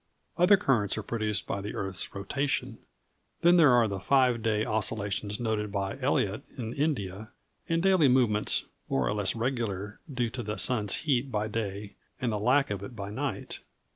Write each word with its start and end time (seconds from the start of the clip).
Other 0.35 0.57
currents 0.57 0.97
are 0.97 1.03
produced 1.03 1.45
by 1.45 1.61
the 1.61 1.75
earth's 1.75 2.15
rotation. 2.15 2.79
Then 3.41 3.57
there 3.57 3.69
are 3.69 3.87
the 3.87 3.99
five 3.99 4.41
day 4.41 4.65
oscillations 4.65 5.39
noted 5.39 5.71
by 5.71 5.99
Eliot 6.01 6.41
in 6.57 6.73
India, 6.73 7.29
and 7.69 7.83
daily 7.83 8.07
movements, 8.07 8.65
more 8.89 9.07
or 9.07 9.13
less 9.13 9.35
regular, 9.35 9.99
due 10.11 10.31
to 10.31 10.41
the 10.41 10.57
sun's 10.57 10.95
heat 11.05 11.31
by 11.31 11.47
day 11.49 11.97
and 12.19 12.31
the 12.31 12.39
lack 12.39 12.71
of 12.71 12.81
it 12.81 12.95
by 12.95 13.11
night. 13.11 13.59